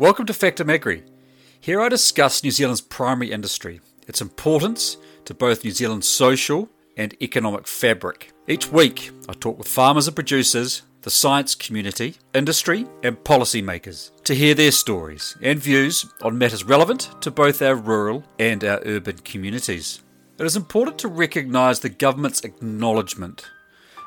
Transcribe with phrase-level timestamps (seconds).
[0.00, 1.02] Welcome to Factum Agri.
[1.58, 7.20] Here I discuss New Zealand's primary industry, its importance to both New Zealand's social and
[7.20, 8.30] economic fabric.
[8.46, 14.36] Each week, I talk with farmers and producers, the science community, industry, and policymakers to
[14.36, 19.18] hear their stories and views on matters relevant to both our rural and our urban
[19.24, 20.00] communities.
[20.38, 23.46] It is important to recognise the government's acknowledgement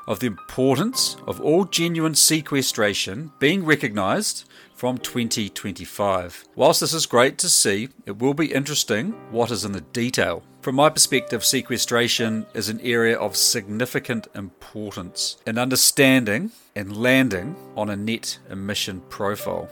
[0.06, 6.44] of the importance of all genuine sequestration being recognised from 2025.
[6.56, 10.42] Whilst this is great to see, it will be interesting what is in the detail.
[10.60, 17.90] From my perspective, sequestration is an area of significant importance in understanding and landing on
[17.90, 19.68] a net emission profile.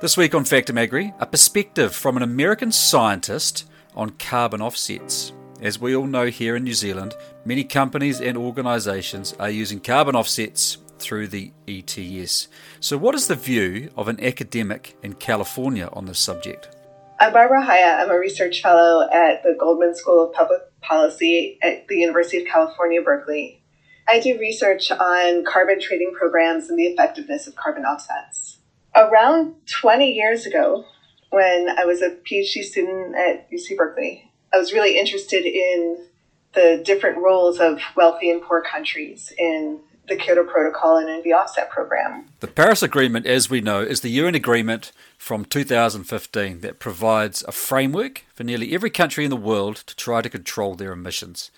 [0.00, 5.32] This week on Factum Agri, a perspective from an American scientist on carbon offsets.
[5.62, 7.14] As we all know here in New Zealand,
[7.44, 12.48] many companies and organisations are using carbon offsets through the ETS.
[12.80, 16.74] So, what is the view of an academic in California on this subject?
[17.18, 18.02] I'm Barbara Haya.
[18.02, 22.48] I'm a research fellow at the Goldman School of Public Policy at the University of
[22.48, 23.62] California, Berkeley.
[24.08, 28.60] I do research on carbon trading programs and the effectiveness of carbon offsets.
[28.96, 30.86] Around 20 years ago,
[31.28, 36.06] when I was a PhD student at UC Berkeley, I was really interested in
[36.54, 41.32] the different roles of wealthy and poor countries in the Kyoto Protocol and in the
[41.32, 42.26] offset program.
[42.40, 47.52] The Paris Agreement, as we know, is the UN agreement from 2015 that provides a
[47.52, 51.52] framework for nearly every country in the world to try to control their emissions.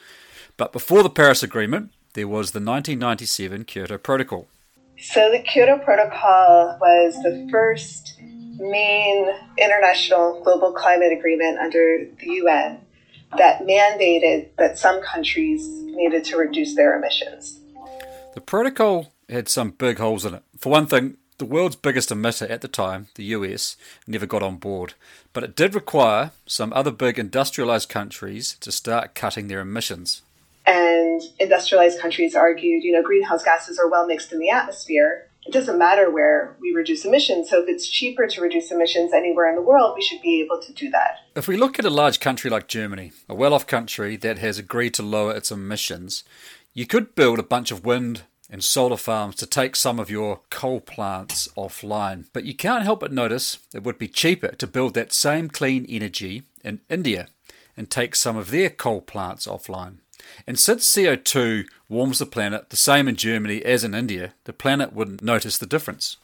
[0.59, 4.49] But before the Paris Agreement, there was the 1997 Kyoto Protocol.
[4.99, 8.21] So the Kyoto Protocol was the first
[8.59, 12.81] main international global climate agreement under the UN
[13.39, 17.59] that mandated that some countries needed to reduce their emissions.
[18.35, 20.43] The protocol had some big holes in it.
[20.59, 24.57] For one thing, the world's biggest emitter at the time, the US, never got on
[24.57, 24.95] board,
[25.33, 30.23] but it did require some other big industrialized countries to start cutting their emissions.
[30.67, 35.27] And industrialized countries argued, you know, greenhouse gases are well mixed in the atmosphere.
[35.45, 37.51] It doesn't matter where we reduce emissions.
[37.51, 40.61] So if it's cheaper to reduce emissions anywhere in the world, we should be able
[40.63, 41.19] to do that.
[41.35, 44.59] If we look at a large country like Germany, a well off country that has
[44.59, 46.23] agreed to lower its emissions,
[46.73, 50.41] you could build a bunch of wind and solar farms to take some of your
[50.51, 54.95] coal plants offline, but you can't help but notice it would be cheaper to build
[54.95, 57.29] that same clean energy in India
[57.77, 59.97] and take some of their coal plants offline.
[60.47, 64.93] And since CO2 warms the planet the same in Germany as in India, the planet
[64.93, 66.17] wouldn't notice the difference.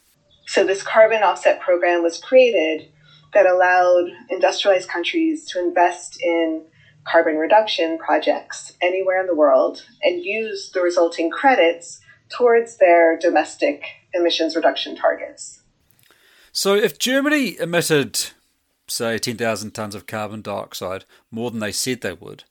[0.46, 2.88] So, this carbon offset program was created
[3.34, 6.64] that allowed industrialized countries to invest in
[7.04, 13.82] carbon reduction projects anywhere in the world and use the resulting credits towards their domestic
[14.14, 15.62] emissions reduction targets.
[16.52, 18.30] So, if Germany emitted,
[18.88, 22.44] say, 10,000 tonnes of carbon dioxide, more than they said they would,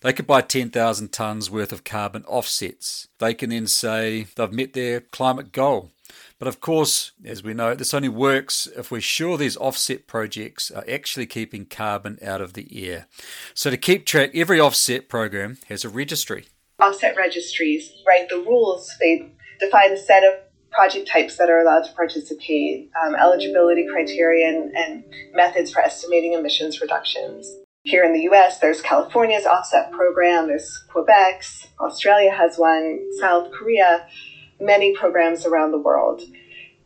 [0.00, 3.08] they could buy 10,000 tonnes worth of carbon offsets.
[3.18, 5.90] They can then say they've met their climate goal.
[6.38, 10.70] But of course, as we know, this only works if we're sure these offset projects
[10.70, 13.06] are actually keeping carbon out of the air.
[13.54, 16.46] So, to keep track, every offset program has a registry.
[16.80, 21.84] Offset registries write the rules, they define a set of project types that are allowed
[21.84, 25.04] to participate, um, eligibility criteria, and, and
[25.34, 27.54] methods for estimating emissions reductions.
[27.84, 34.06] Here in the US, there's California's offset program, there's Quebec's, Australia has one, South Korea
[34.60, 36.20] many programs around the world.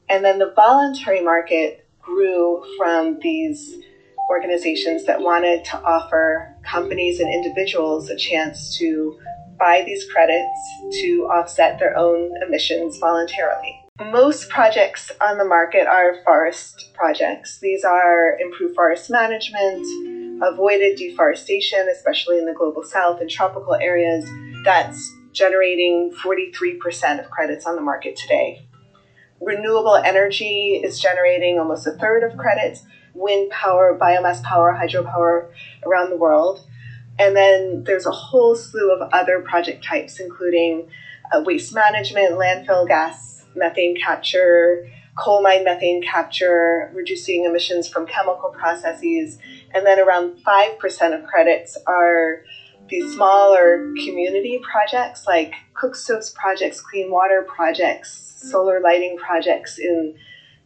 [0.09, 3.75] And then the voluntary market grew from these
[4.31, 9.19] organizations that wanted to offer companies and individuals a chance to
[9.59, 10.61] buy these credits
[11.03, 13.81] to offset their own emissions voluntarily.
[14.13, 17.59] Most projects on the market are forest projects.
[17.61, 19.87] These are improved forest management,
[20.47, 24.25] avoided deforestation, especially in the global south and tropical areas.
[24.65, 28.67] That's generating 43% of credits on the market today.
[29.41, 32.85] Renewable energy is generating almost a third of credits,
[33.15, 35.49] wind power, biomass power, hydropower
[35.85, 36.67] around the world.
[37.19, 40.89] And then there's a whole slew of other project types, including
[41.33, 48.51] uh, waste management, landfill gas, methane capture, coal mine methane capture, reducing emissions from chemical
[48.51, 49.39] processes.
[49.75, 52.45] And then around 5% of credits are
[52.89, 60.15] these smaller community projects like cook stoves projects, clean water projects, solar lighting projects in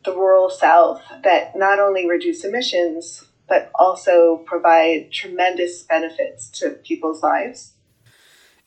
[0.05, 7.23] the rural south that not only reduce emissions but also provide tremendous benefits to people's
[7.23, 7.73] lives.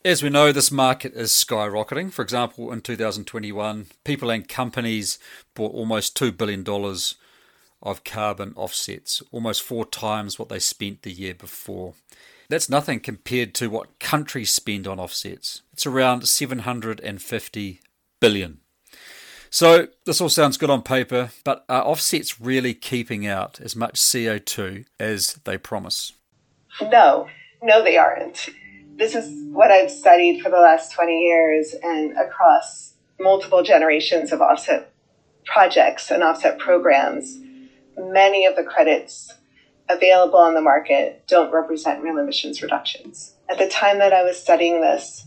[0.04, 2.12] As we know, this market is skyrocketing.
[2.12, 5.20] For example, in 2021, people and companies
[5.54, 6.64] bought almost $2 billion
[7.82, 11.94] of carbon offsets, almost four times what they spent the year before.
[12.48, 15.62] That's nothing compared to what countries spend on offsets.
[15.72, 17.80] It's around 750
[18.20, 18.58] billion.
[19.50, 23.94] So, this all sounds good on paper, but are offsets really keeping out as much
[23.94, 26.12] CO2 as they promise?
[26.80, 27.28] No,
[27.62, 28.48] no, they aren't.
[28.96, 34.40] This is what I've studied for the last 20 years and across multiple generations of
[34.40, 34.90] offset
[35.44, 37.38] projects and offset programs.
[37.96, 39.32] Many of the credits
[39.88, 43.34] available on the market don't represent real emissions reductions.
[43.48, 45.26] At the time that I was studying this,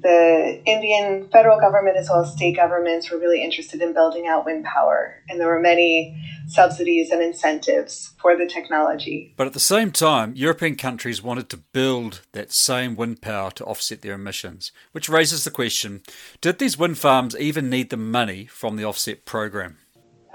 [0.00, 4.44] the Indian federal government as well as state governments were really interested in building out
[4.44, 9.34] wind power, and there were many subsidies and incentives for the technology.
[9.36, 13.64] But at the same time, European countries wanted to build that same wind power to
[13.64, 16.02] offset their emissions, which raises the question
[16.40, 19.78] did these wind farms even need the money from the offset program?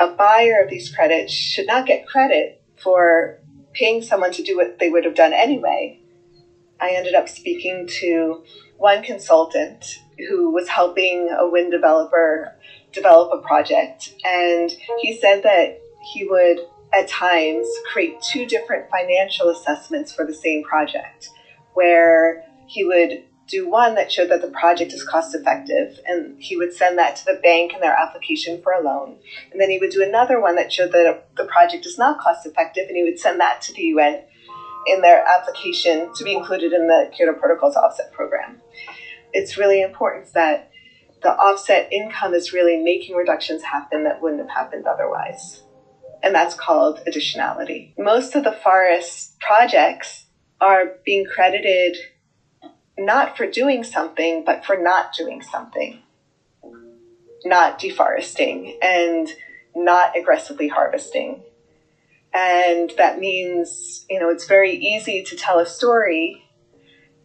[0.01, 3.38] A buyer of these credits should not get credit for
[3.71, 6.00] paying someone to do what they would have done anyway.
[6.80, 8.44] I ended up speaking to
[8.77, 9.86] one consultant
[10.27, 12.51] who was helping a wind developer
[12.92, 14.71] develop a project, and
[15.01, 15.80] he said that
[16.12, 16.57] he would
[16.92, 21.30] at times create two different financial assessments for the same project,
[21.75, 26.56] where he would do one that showed that the project is cost effective, and he
[26.56, 29.18] would send that to the bank in their application for a loan.
[29.51, 32.45] And then he would do another one that showed that the project is not cost
[32.45, 34.21] effective, and he would send that to the UN
[34.88, 38.62] in their application to be included in the Kyoto Protocol's offset program.
[39.33, 40.71] It's really important that
[41.21, 45.62] the offset income is really making reductions happen that wouldn't have happened otherwise.
[46.24, 47.94] And that's called additionality.
[47.98, 50.25] Most of the forest projects
[50.59, 51.98] are being credited
[53.06, 56.00] not for doing something, but for not doing something,
[57.44, 59.30] not deforesting and
[59.75, 61.44] not aggressively harvesting.
[62.33, 66.44] And that means, you know, it's very easy to tell a story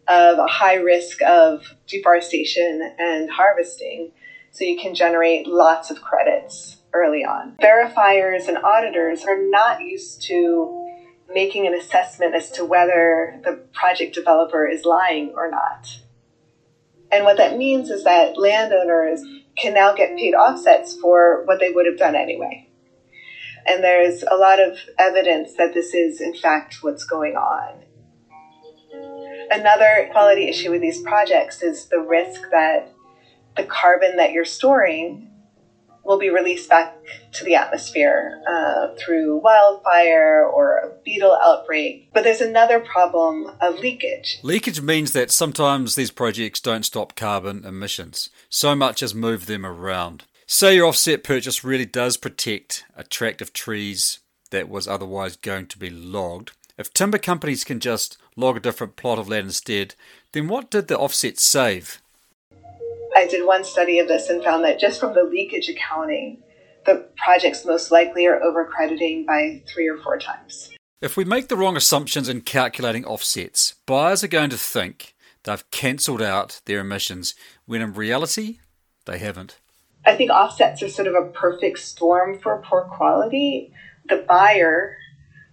[0.07, 4.11] of a high risk of deforestation and harvesting.
[4.51, 7.55] So you can generate lots of credits early on.
[7.61, 10.86] Verifiers and auditors are not used to
[11.33, 15.99] making an assessment as to whether the project developer is lying or not.
[17.11, 19.21] And what that means is that landowners
[19.55, 22.67] can now get paid offsets for what they would have done anyway.
[23.65, 27.83] And there's a lot of evidence that this is, in fact, what's going on.
[29.49, 32.93] Another quality issue with these projects is the risk that
[33.55, 35.29] the carbon that you're storing
[36.07, 36.97] will be released back
[37.33, 42.09] to the atmosphere uh, through wildfire or a beetle outbreak.
[42.13, 44.39] But there's another problem of leakage.
[44.41, 49.65] Leakage means that sometimes these projects don't stop carbon emissions, so much as move them
[49.65, 50.23] around.
[50.47, 54.19] Say your offset purchase really does protect a tract of trees
[54.49, 56.53] that was otherwise going to be logged.
[56.77, 59.95] If timber companies can just log a different plot of land instead,
[60.31, 62.01] then what did the offset save?
[63.17, 66.43] I did one study of this and found that just from the leakage accounting,
[66.85, 70.69] the projects most likely are overcrediting by three or four times.
[71.01, 75.71] If we make the wrong assumptions in calculating offsets, buyers are going to think they've
[75.71, 77.33] cancelled out their emissions
[77.65, 78.59] when in reality
[79.07, 79.57] they haven't.
[80.05, 83.73] I think offsets are sort of a perfect storm for poor quality.
[84.09, 84.95] The buyer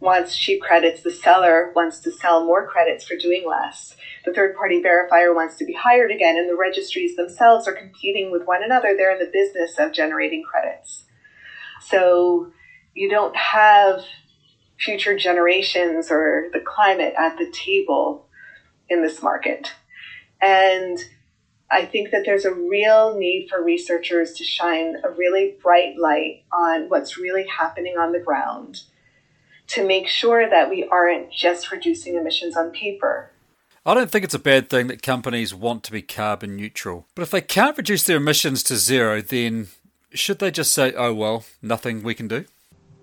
[0.05, 3.97] wants cheap credits, the seller wants to sell more credits for doing less.
[4.25, 8.31] The third party verifier wants to be hired again, and the registries themselves are competing
[8.31, 8.95] with one another.
[8.95, 11.05] They're in the business of generating credits.
[11.81, 12.53] So
[12.95, 14.05] you don't have
[14.79, 18.29] future generations or the climate at the table
[18.89, 19.73] in this market.
[20.43, 20.99] And
[21.71, 26.45] I think that there's a real need for researchers to shine a really bright light
[26.53, 28.83] on what's really happening on the ground
[29.69, 33.31] to make sure that we aren't just reducing emissions on paper.
[33.87, 37.07] I don't think it's a bad thing that companies want to be carbon neutral.
[37.15, 39.69] But if they can't reduce their emissions to zero, then
[40.13, 42.47] should they just say, oh, well, nothing we can do?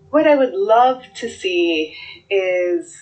[0.10, 1.96] What I would love to see
[2.30, 2.98] is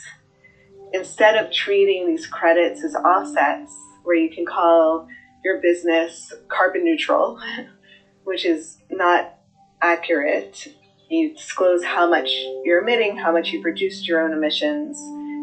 [0.93, 3.73] instead of treating these credits as offsets,
[4.03, 5.07] where you can call
[5.43, 7.39] your business carbon neutral,
[8.23, 9.35] which is not
[9.81, 10.67] accurate,
[11.09, 12.29] you disclose how much
[12.63, 14.97] you're emitting, how much you've reduced your own emissions,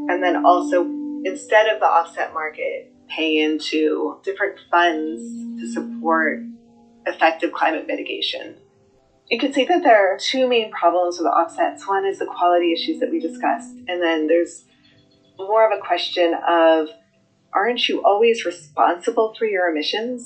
[0.08, 0.85] and then also,
[1.25, 5.20] instead of the offset market, pay into different funds
[5.61, 6.40] to support
[7.06, 8.56] effective climate mitigation.
[9.28, 11.87] You could say that there are two main problems with offsets.
[11.88, 14.64] One is the quality issues that we discussed, and then there's
[15.38, 16.88] more of a question of
[17.52, 20.25] aren't you always responsible for your emissions?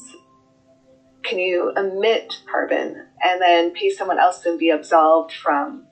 [1.30, 5.86] Can you emit carbon and then pay someone else and be absolved from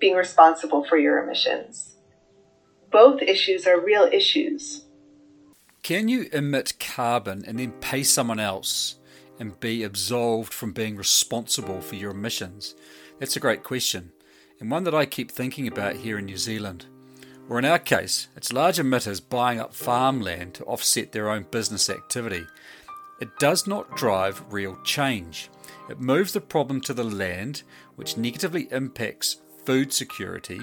[0.00, 1.96] being responsible for your emissions.
[2.90, 4.86] Both issues are real issues.
[5.82, 8.96] Can you emit carbon and then pay someone else
[9.38, 12.74] and be absolved from being responsible for your emissions?
[13.18, 14.12] That's a great question,
[14.58, 16.86] and one that I keep thinking about here in New Zealand.
[17.48, 21.90] Or in our case, it's large emitters buying up farmland to offset their own business
[21.90, 22.46] activity.
[23.20, 25.48] It does not drive real change.
[25.88, 27.62] It moves the problem to the land,
[27.96, 30.60] which negatively impacts food security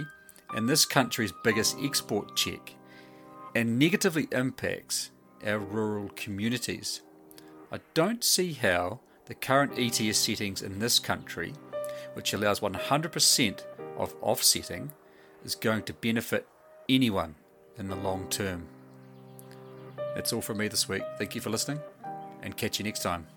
[0.53, 2.75] and this country's biggest export check,
[3.55, 5.11] and negatively impacts
[5.45, 7.01] our rural communities.
[7.71, 11.53] I don't see how the current ETS settings in this country,
[12.13, 13.63] which allows 100%
[13.97, 14.91] of offsetting,
[15.45, 16.47] is going to benefit
[16.87, 17.35] anyone
[17.77, 18.65] in the long term.
[20.15, 21.03] That's all from me this week.
[21.17, 21.79] Thank you for listening
[22.41, 23.27] and catch you next time.